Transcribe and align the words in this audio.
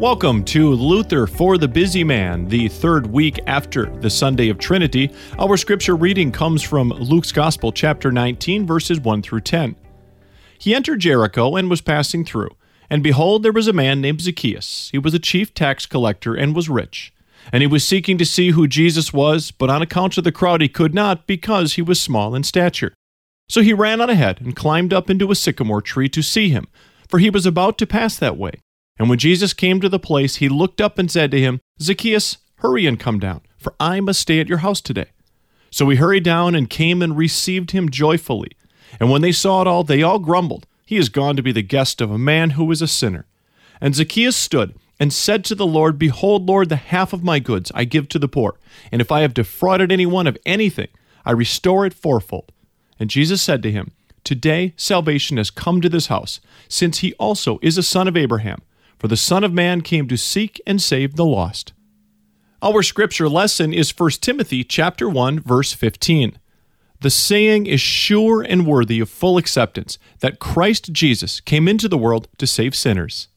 Welcome 0.00 0.44
to 0.44 0.70
Luther 0.70 1.26
for 1.26 1.58
the 1.58 1.68
Busy 1.68 2.04
Man, 2.04 2.48
the 2.48 2.68
third 2.68 3.06
week 3.06 3.38
after 3.46 3.84
the 3.84 4.08
Sunday 4.08 4.48
of 4.48 4.56
Trinity. 4.56 5.12
Our 5.38 5.58
scripture 5.58 5.94
reading 5.94 6.32
comes 6.32 6.62
from 6.62 6.88
Luke's 6.88 7.32
Gospel, 7.32 7.70
chapter 7.70 8.10
19, 8.10 8.66
verses 8.66 8.98
1 8.98 9.20
through 9.20 9.42
10. 9.42 9.76
He 10.58 10.74
entered 10.74 11.00
Jericho 11.00 11.54
and 11.54 11.68
was 11.68 11.82
passing 11.82 12.24
through. 12.24 12.48
And 12.88 13.02
behold, 13.02 13.42
there 13.42 13.52
was 13.52 13.68
a 13.68 13.74
man 13.74 14.00
named 14.00 14.22
Zacchaeus. 14.22 14.88
He 14.90 14.96
was 14.96 15.12
a 15.12 15.18
chief 15.18 15.52
tax 15.52 15.84
collector 15.84 16.34
and 16.34 16.56
was 16.56 16.70
rich. 16.70 17.12
And 17.52 17.60
he 17.60 17.66
was 17.66 17.84
seeking 17.84 18.16
to 18.16 18.24
see 18.24 18.52
who 18.52 18.66
Jesus 18.66 19.12
was, 19.12 19.50
but 19.50 19.68
on 19.68 19.82
account 19.82 20.16
of 20.16 20.24
the 20.24 20.32
crowd 20.32 20.62
he 20.62 20.70
could 20.70 20.94
not, 20.94 21.26
because 21.26 21.74
he 21.74 21.82
was 21.82 22.00
small 22.00 22.34
in 22.34 22.42
stature. 22.42 22.94
So 23.50 23.60
he 23.60 23.74
ran 23.74 24.00
on 24.00 24.08
ahead 24.08 24.40
and 24.40 24.56
climbed 24.56 24.94
up 24.94 25.10
into 25.10 25.30
a 25.30 25.36
sycamore 25.36 25.82
tree 25.82 26.08
to 26.08 26.22
see 26.22 26.48
him, 26.48 26.68
for 27.06 27.18
he 27.18 27.28
was 27.28 27.44
about 27.44 27.76
to 27.76 27.86
pass 27.86 28.16
that 28.16 28.38
way. 28.38 28.52
And 29.00 29.08
when 29.08 29.18
Jesus 29.18 29.54
came 29.54 29.80
to 29.80 29.88
the 29.88 29.98
place, 29.98 30.36
he 30.36 30.50
looked 30.50 30.78
up 30.78 30.98
and 30.98 31.10
said 31.10 31.30
to 31.30 31.40
him, 31.40 31.62
Zacchaeus, 31.80 32.36
hurry 32.56 32.84
and 32.84 33.00
come 33.00 33.18
down, 33.18 33.40
for 33.56 33.74
I 33.80 33.98
must 34.00 34.20
stay 34.20 34.40
at 34.40 34.48
your 34.48 34.58
house 34.58 34.82
today. 34.82 35.06
So 35.70 35.88
he 35.88 35.96
hurried 35.96 36.22
down 36.22 36.54
and 36.54 36.68
came 36.68 37.00
and 37.00 37.16
received 37.16 37.70
him 37.70 37.88
joyfully. 37.88 38.50
And 39.00 39.10
when 39.10 39.22
they 39.22 39.32
saw 39.32 39.62
it 39.62 39.66
all, 39.66 39.84
they 39.84 40.02
all 40.02 40.18
grumbled, 40.18 40.66
He 40.84 40.98
is 40.98 41.08
gone 41.08 41.34
to 41.36 41.42
be 41.42 41.50
the 41.50 41.62
guest 41.62 42.02
of 42.02 42.10
a 42.10 42.18
man 42.18 42.50
who 42.50 42.70
is 42.70 42.82
a 42.82 42.86
sinner. 42.86 43.24
And 43.80 43.94
Zacchaeus 43.94 44.36
stood 44.36 44.74
and 44.98 45.14
said 45.14 45.46
to 45.46 45.54
the 45.54 45.66
Lord, 45.66 45.98
Behold, 45.98 46.46
Lord, 46.46 46.68
the 46.68 46.76
half 46.76 47.14
of 47.14 47.24
my 47.24 47.38
goods 47.38 47.72
I 47.74 47.84
give 47.84 48.06
to 48.10 48.18
the 48.18 48.28
poor, 48.28 48.58
and 48.92 49.00
if 49.00 49.10
I 49.10 49.22
have 49.22 49.32
defrauded 49.32 49.90
anyone 49.90 50.26
of 50.26 50.36
anything, 50.44 50.88
I 51.24 51.30
restore 51.30 51.86
it 51.86 51.94
fourfold. 51.94 52.52
And 52.98 53.08
Jesus 53.08 53.40
said 53.40 53.62
to 53.62 53.72
him, 53.72 53.92
Today 54.24 54.74
salvation 54.76 55.38
has 55.38 55.50
come 55.50 55.80
to 55.80 55.88
this 55.88 56.08
house, 56.08 56.38
since 56.68 56.98
he 56.98 57.14
also 57.14 57.58
is 57.62 57.78
a 57.78 57.82
son 57.82 58.06
of 58.06 58.14
Abraham. 58.14 58.60
For 59.00 59.08
the 59.08 59.16
Son 59.16 59.44
of 59.44 59.52
Man 59.54 59.80
came 59.80 60.08
to 60.08 60.18
seek 60.18 60.60
and 60.66 60.80
save 60.80 61.16
the 61.16 61.24
lost. 61.24 61.72
Our 62.60 62.82
scripture 62.82 63.30
lesson 63.30 63.72
is 63.72 63.98
1 63.98 64.10
Timothy 64.20 64.62
chapter 64.62 65.08
1 65.08 65.40
verse 65.40 65.72
15. 65.72 66.38
The 67.00 67.08
saying 67.08 67.64
is 67.64 67.80
sure 67.80 68.42
and 68.42 68.66
worthy 68.66 69.00
of 69.00 69.08
full 69.08 69.38
acceptance 69.38 69.96
that 70.18 70.38
Christ 70.38 70.92
Jesus 70.92 71.40
came 71.40 71.66
into 71.66 71.88
the 71.88 71.96
world 71.96 72.28
to 72.36 72.46
save 72.46 72.74
sinners. 72.74 73.28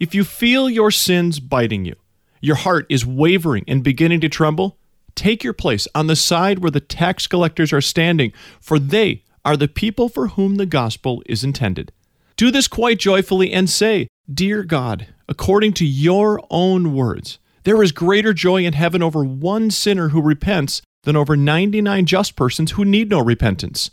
If 0.00 0.12
you 0.12 0.24
feel 0.24 0.68
your 0.68 0.90
sins 0.90 1.38
biting 1.38 1.84
you, 1.84 1.94
your 2.40 2.56
heart 2.56 2.84
is 2.88 3.06
wavering 3.06 3.62
and 3.68 3.84
beginning 3.84 4.20
to 4.22 4.28
tremble, 4.28 4.76
take 5.14 5.44
your 5.44 5.52
place 5.52 5.86
on 5.94 6.08
the 6.08 6.16
side 6.16 6.58
where 6.58 6.72
the 6.72 6.80
tax 6.80 7.28
collectors 7.28 7.72
are 7.72 7.80
standing, 7.80 8.32
for 8.60 8.80
they 8.80 9.22
are 9.44 9.56
the 9.56 9.68
people 9.68 10.08
for 10.08 10.28
whom 10.28 10.56
the 10.56 10.66
gospel 10.66 11.22
is 11.26 11.44
intended. 11.44 11.92
Do 12.38 12.52
this 12.52 12.68
quite 12.68 13.00
joyfully 13.00 13.52
and 13.52 13.68
say, 13.68 14.06
Dear 14.32 14.62
God, 14.62 15.08
according 15.28 15.72
to 15.72 15.84
your 15.84 16.40
own 16.50 16.94
words, 16.94 17.40
there 17.64 17.82
is 17.82 17.90
greater 17.90 18.32
joy 18.32 18.64
in 18.64 18.74
heaven 18.74 19.02
over 19.02 19.24
one 19.24 19.72
sinner 19.72 20.10
who 20.10 20.22
repents 20.22 20.80
than 21.02 21.16
over 21.16 21.36
99 21.36 22.06
just 22.06 22.36
persons 22.36 22.70
who 22.70 22.84
need 22.84 23.10
no 23.10 23.18
repentance. 23.18 23.90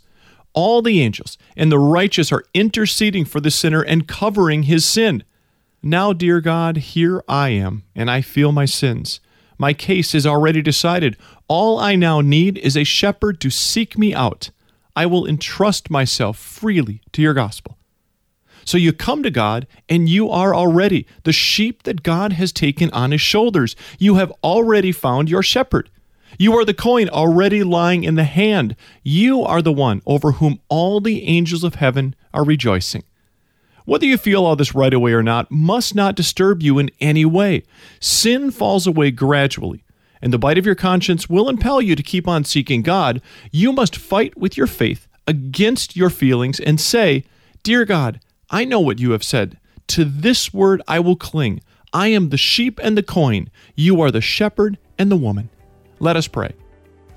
All 0.52 0.80
the 0.80 1.00
angels 1.00 1.36
and 1.56 1.72
the 1.72 1.80
righteous 1.80 2.30
are 2.30 2.44
interceding 2.54 3.24
for 3.24 3.40
the 3.40 3.50
sinner 3.50 3.82
and 3.82 4.06
covering 4.06 4.62
his 4.62 4.84
sin. 4.84 5.24
Now, 5.82 6.12
dear 6.12 6.40
God, 6.40 6.76
here 6.76 7.24
I 7.28 7.48
am, 7.48 7.82
and 7.96 8.08
I 8.08 8.20
feel 8.20 8.52
my 8.52 8.64
sins. 8.64 9.18
My 9.58 9.72
case 9.72 10.14
is 10.14 10.24
already 10.24 10.62
decided. 10.62 11.16
All 11.48 11.80
I 11.80 11.96
now 11.96 12.20
need 12.20 12.58
is 12.58 12.76
a 12.76 12.84
shepherd 12.84 13.40
to 13.40 13.50
seek 13.50 13.98
me 13.98 14.14
out. 14.14 14.50
I 14.94 15.06
will 15.06 15.26
entrust 15.26 15.90
myself 15.90 16.38
freely 16.38 17.00
to 17.10 17.20
your 17.20 17.34
gospel. 17.34 17.75
So 18.66 18.76
you 18.76 18.92
come 18.92 19.22
to 19.22 19.30
God 19.30 19.66
and 19.88 20.08
you 20.08 20.28
are 20.28 20.54
already 20.54 21.06
the 21.22 21.32
sheep 21.32 21.84
that 21.84 22.02
God 22.02 22.32
has 22.34 22.52
taken 22.52 22.90
on 22.90 23.12
his 23.12 23.20
shoulders. 23.20 23.76
You 23.98 24.16
have 24.16 24.32
already 24.42 24.92
found 24.92 25.30
your 25.30 25.42
shepherd. 25.42 25.88
You 26.38 26.52
are 26.54 26.64
the 26.64 26.74
coin 26.74 27.08
already 27.08 27.62
lying 27.62 28.04
in 28.04 28.16
the 28.16 28.24
hand. 28.24 28.76
You 29.04 29.42
are 29.42 29.62
the 29.62 29.72
one 29.72 30.02
over 30.04 30.32
whom 30.32 30.60
all 30.68 31.00
the 31.00 31.22
angels 31.24 31.64
of 31.64 31.76
heaven 31.76 32.14
are 32.34 32.44
rejoicing. 32.44 33.04
Whether 33.84 34.06
you 34.06 34.18
feel 34.18 34.44
all 34.44 34.56
this 34.56 34.74
right 34.74 34.92
away 34.92 35.12
or 35.12 35.22
not 35.22 35.50
must 35.50 35.94
not 35.94 36.16
disturb 36.16 36.60
you 36.60 36.80
in 36.80 36.90
any 37.00 37.24
way. 37.24 37.62
Sin 38.00 38.50
falls 38.50 38.84
away 38.84 39.12
gradually, 39.12 39.84
and 40.20 40.32
the 40.32 40.38
bite 40.38 40.58
of 40.58 40.66
your 40.66 40.74
conscience 40.74 41.30
will 41.30 41.48
impel 41.48 41.80
you 41.80 41.94
to 41.94 42.02
keep 42.02 42.26
on 42.26 42.42
seeking 42.42 42.82
God. 42.82 43.22
You 43.52 43.72
must 43.72 43.94
fight 43.96 44.36
with 44.36 44.56
your 44.56 44.66
faith 44.66 45.06
against 45.28 45.96
your 45.96 46.10
feelings 46.10 46.58
and 46.58 46.80
say, 46.80 47.24
Dear 47.62 47.84
God, 47.84 48.20
I 48.50 48.64
know 48.64 48.80
what 48.80 48.98
you 48.98 49.10
have 49.12 49.24
said. 49.24 49.58
To 49.88 50.04
this 50.04 50.52
word 50.52 50.82
I 50.86 51.00
will 51.00 51.16
cling. 51.16 51.60
I 51.92 52.08
am 52.08 52.28
the 52.28 52.36
sheep 52.36 52.80
and 52.82 52.96
the 52.96 53.02
coin. 53.02 53.50
You 53.74 54.00
are 54.00 54.10
the 54.10 54.20
shepherd 54.20 54.78
and 54.98 55.10
the 55.10 55.16
woman. 55.16 55.48
Let 55.98 56.16
us 56.16 56.28
pray. 56.28 56.52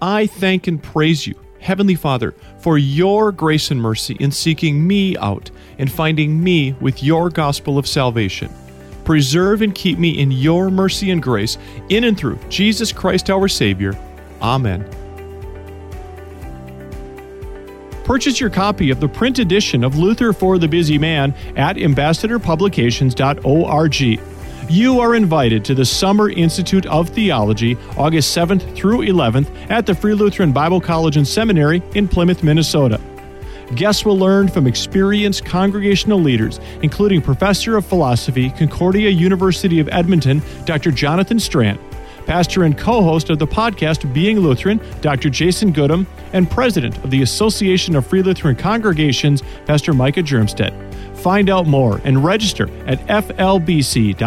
I 0.02 0.28
thank 0.28 0.68
and 0.68 0.82
praise 0.82 1.28
you, 1.28 1.36
Heavenly 1.60 1.96
Father, 1.96 2.34
for 2.60 2.78
your 2.78 3.32
grace 3.32 3.72
and 3.72 3.82
mercy 3.82 4.16
in 4.20 4.32
seeking 4.32 4.88
me 4.88 5.18
out 5.18 5.52
and 5.78 5.92
finding 5.92 6.42
me 6.42 6.74
with 6.80 7.04
your 7.04 7.30
gospel 7.30 7.78
of 7.78 7.88
salvation. 7.88 8.50
Preserve 9.04 9.62
and 9.62 9.74
keep 9.74 9.98
me 9.98 10.20
in 10.20 10.32
your 10.32 10.70
mercy 10.70 11.12
and 11.12 11.22
grace 11.22 11.58
in 11.90 12.04
and 12.06 12.18
through 12.18 12.40
Jesus 12.50 12.92
Christ 12.92 13.30
our 13.30 13.48
Savior. 13.48 13.98
Amen. 14.42 14.88
Purchase 18.10 18.40
your 18.40 18.50
copy 18.50 18.90
of 18.90 19.00
the 19.00 19.08
print 19.08 19.38
edition 19.38 19.84
of 19.84 20.00
Luther 20.00 20.34
for 20.34 20.58
the 20.58 20.68
Busy 20.68 20.98
Man 20.98 21.32
at 21.56 21.76
ambassadorpublications.org. 21.76 24.20
You 24.68 25.00
are 25.00 25.14
invited 25.14 25.64
to 25.66 25.76
the 25.76 25.86
Summer 25.86 26.32
Institute 26.32 26.88
of 26.88 27.10
Theology, 27.10 27.78
August 27.98 28.36
7th 28.36 28.76
through 28.76 29.02
11th 29.02 29.48
at 29.70 29.86
the 29.86 29.94
Free 29.94 30.16
Lutheran 30.16 30.52
Bible 30.52 30.82
College 30.82 31.18
and 31.18 31.28
Seminary 31.28 31.84
in 31.94 32.08
Plymouth, 32.08 32.42
Minnesota. 32.42 33.00
Guests 33.76 34.04
will 34.04 34.18
learn 34.18 34.48
from 34.48 34.66
experienced 34.66 35.46
congregational 35.46 36.20
leaders, 36.20 36.60
including 36.82 37.22
Professor 37.22 37.78
of 37.78 37.86
Philosophy, 37.86 38.50
Concordia 38.50 39.12
University 39.12 39.80
of 39.80 39.88
Edmonton, 39.90 40.42
Dr. 40.66 40.90
Jonathan 40.90 41.40
Strand, 41.40 41.78
pastor 42.26 42.64
and 42.64 42.78
co 42.78 43.02
host 43.02 43.30
of 43.30 43.40
the 43.40 43.48
podcast 43.48 44.14
Being 44.14 44.40
Lutheran, 44.40 44.80
Dr. 45.02 45.30
Jason 45.30 45.72
Goodham, 45.72 46.08
and 46.34 46.50
president 46.50 46.98
of 47.04 47.12
the 47.12 47.22
Association 47.22 47.96
of 47.96 48.06
Free 48.08 48.22
Lutheran 48.22 48.56
Congregations, 48.56 49.44
Pastor 49.66 49.94
Micah 49.94 50.24
Hjermstad. 50.24 50.74
Find 51.18 51.50
out 51.50 51.68
more 51.68 52.00
and 52.04 52.24
register 52.24 52.70
at 52.86 53.00
flbc.edu/sit. 53.08 54.20